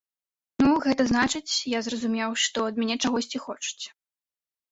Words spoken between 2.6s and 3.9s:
ад мяне чагосьці хочуць.